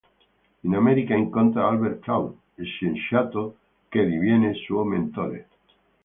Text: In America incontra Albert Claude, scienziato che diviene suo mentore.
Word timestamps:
In 0.63 0.73
America 0.73 1.13
incontra 1.13 1.67
Albert 1.67 1.99
Claude, 1.99 2.35
scienziato 2.63 3.57
che 3.87 4.03
diviene 4.03 4.55
suo 4.55 4.83
mentore. 4.83 5.47